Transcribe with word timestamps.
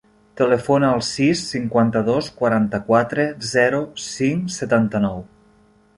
Telefona 0.39 0.87
al 0.93 1.01
sis, 1.07 1.43
cinquanta-dos, 1.49 2.31
quaranta-quatre, 2.41 3.29
zero, 3.53 3.83
cinc, 4.09 4.53
setanta-nou. 4.61 5.25